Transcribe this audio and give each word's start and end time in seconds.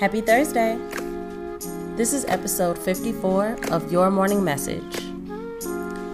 Happy 0.00 0.22
Thursday! 0.22 0.78
This 1.96 2.14
is 2.14 2.24
episode 2.24 2.78
54 2.78 3.58
of 3.70 3.92
Your 3.92 4.10
Morning 4.10 4.42
Message. 4.42 4.96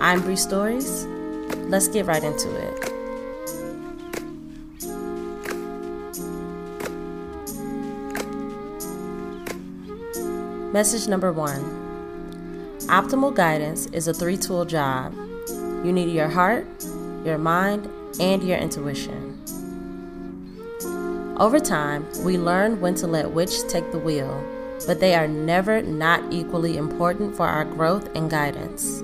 I'm 0.00 0.22
Bree 0.22 0.34
Stories. 0.34 1.06
Let's 1.68 1.86
get 1.86 2.04
right 2.04 2.24
into 2.24 2.48
it. 2.50 2.92
Message 10.72 11.06
number 11.06 11.32
one 11.32 11.62
Optimal 12.88 13.32
guidance 13.36 13.86
is 13.92 14.08
a 14.08 14.12
three 14.12 14.36
tool 14.36 14.64
job. 14.64 15.14
You 15.84 15.92
need 15.92 16.10
your 16.12 16.28
heart, 16.28 16.66
your 17.24 17.38
mind, 17.38 17.88
and 18.18 18.42
your 18.42 18.58
intuition. 18.58 19.35
Over 21.38 21.60
time, 21.60 22.06
we 22.24 22.38
learn 22.38 22.80
when 22.80 22.94
to 22.94 23.06
let 23.06 23.30
which 23.30 23.68
take 23.68 23.92
the 23.92 23.98
wheel, 23.98 24.42
but 24.86 25.00
they 25.00 25.14
are 25.14 25.28
never 25.28 25.82
not 25.82 26.22
equally 26.32 26.78
important 26.78 27.36
for 27.36 27.46
our 27.46 27.66
growth 27.66 28.08
and 28.16 28.30
guidance. 28.30 29.02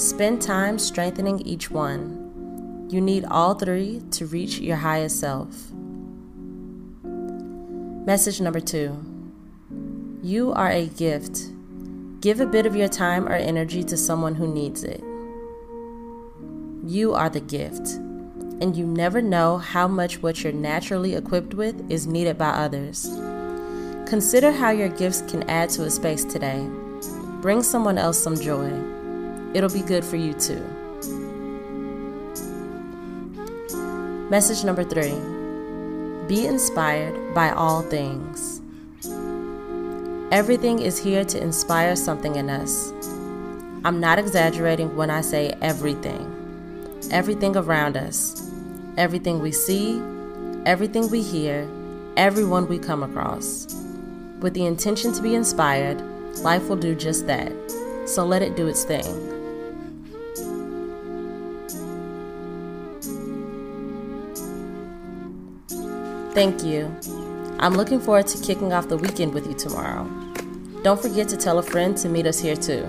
Spend 0.00 0.40
time 0.40 0.78
strengthening 0.78 1.40
each 1.40 1.68
one. 1.68 2.86
You 2.90 3.00
need 3.00 3.24
all 3.24 3.54
three 3.54 4.02
to 4.12 4.26
reach 4.26 4.60
your 4.60 4.76
highest 4.76 5.18
self. 5.18 5.72
Message 8.06 8.40
number 8.40 8.60
two 8.60 8.96
You 10.22 10.52
are 10.52 10.70
a 10.70 10.86
gift. 10.86 11.50
Give 12.20 12.38
a 12.38 12.46
bit 12.46 12.66
of 12.66 12.76
your 12.76 12.88
time 12.88 13.26
or 13.26 13.34
energy 13.34 13.82
to 13.82 13.96
someone 13.96 14.36
who 14.36 14.46
needs 14.46 14.84
it. 14.84 15.02
You 16.84 17.14
are 17.14 17.28
the 17.28 17.40
gift 17.40 17.98
and 18.60 18.76
you 18.76 18.86
never 18.86 19.22
know 19.22 19.58
how 19.58 19.86
much 19.86 20.22
what 20.22 20.42
you're 20.42 20.52
naturally 20.52 21.14
equipped 21.14 21.54
with 21.54 21.90
is 21.90 22.06
needed 22.06 22.36
by 22.36 22.48
others. 22.48 23.08
Consider 24.08 24.50
how 24.52 24.70
your 24.70 24.88
gifts 24.88 25.22
can 25.28 25.42
add 25.50 25.70
to 25.70 25.84
a 25.84 25.90
space 25.90 26.24
today. 26.24 26.66
Bring 27.40 27.62
someone 27.62 27.98
else 27.98 28.18
some 28.18 28.40
joy. 28.40 28.70
It'll 29.54 29.70
be 29.70 29.82
good 29.82 30.04
for 30.04 30.16
you 30.16 30.32
too. 30.32 30.64
Message 34.30 34.64
number 34.64 34.84
three 34.84 35.14
Be 36.26 36.46
inspired 36.46 37.34
by 37.34 37.50
all 37.50 37.82
things. 37.82 38.60
Everything 40.30 40.80
is 40.80 40.98
here 40.98 41.24
to 41.24 41.40
inspire 41.40 41.96
something 41.96 42.36
in 42.36 42.50
us. 42.50 42.92
I'm 43.84 44.00
not 44.00 44.18
exaggerating 44.18 44.94
when 44.96 45.08
I 45.08 45.22
say 45.22 45.54
everything. 45.62 46.34
Everything 47.10 47.56
around 47.56 47.96
us, 47.96 48.47
everything 48.98 49.38
we 49.40 49.52
see, 49.52 50.02
everything 50.66 51.08
we 51.08 51.22
hear, 51.22 51.66
everyone 52.16 52.66
we 52.66 52.78
come 52.78 53.04
across. 53.04 53.72
With 54.40 54.54
the 54.54 54.66
intention 54.66 55.12
to 55.12 55.22
be 55.22 55.36
inspired, 55.36 56.00
life 56.38 56.68
will 56.68 56.76
do 56.76 56.96
just 56.96 57.28
that. 57.28 57.52
So 58.06 58.24
let 58.24 58.42
it 58.42 58.56
do 58.56 58.66
its 58.66 58.82
thing. 58.82 59.04
Thank 66.34 66.64
you. 66.64 66.94
I'm 67.60 67.74
looking 67.74 68.00
forward 68.00 68.26
to 68.28 68.44
kicking 68.44 68.72
off 68.72 68.88
the 68.88 68.96
weekend 68.96 69.32
with 69.32 69.46
you 69.46 69.54
tomorrow. 69.54 70.08
Don't 70.82 71.00
forget 71.00 71.28
to 71.28 71.36
tell 71.36 71.58
a 71.58 71.62
friend 71.62 71.96
to 71.98 72.08
meet 72.08 72.26
us 72.26 72.40
here 72.40 72.56
too. 72.56 72.84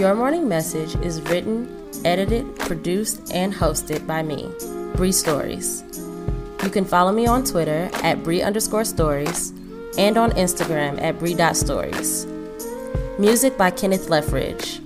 Your 0.00 0.14
Morning 0.14 0.48
Message 0.48 0.96
is 1.04 1.20
written, 1.22 1.68
edited, 2.04 2.56
produced, 2.58 3.30
and 3.32 3.52
hosted 3.52 4.06
by 4.06 4.22
me, 4.22 4.48
Bree 4.96 5.12
Stories. 5.12 5.84
You 6.62 6.70
can 6.70 6.86
follow 6.86 7.12
me 7.12 7.26
on 7.26 7.44
Twitter 7.44 7.90
at 8.02 8.22
Bree 8.22 8.40
underscore 8.40 8.86
stories 8.86 9.52
and 9.98 10.16
on 10.16 10.30
Instagram 10.32 10.98
at 11.00 11.18
Bree.stories. 11.18 12.26
Music 13.18 13.58
by 13.58 13.70
Kenneth 13.70 14.08
Leffridge. 14.08 14.80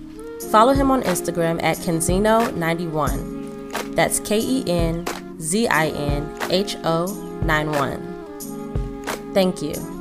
Follow 0.50 0.72
him 0.72 0.90
on 0.90 1.02
Instagram 1.02 1.62
at 1.62 1.76
Kenzinho91. 1.78 3.94
That's 3.94 4.18
K 4.20 4.40
E 4.40 4.64
N 4.66 5.04
Z 5.40 5.68
I 5.68 5.88
N 5.88 6.38
H 6.50 6.76
O 6.82 7.06
91. 7.42 8.02
Thank 9.32 9.62
you. 9.62 9.95